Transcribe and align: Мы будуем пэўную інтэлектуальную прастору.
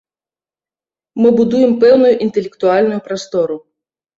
Мы 1.21 1.29
будуем 1.39 1.77
пэўную 1.83 2.15
інтэлектуальную 2.29 2.99
прастору. 3.11 3.55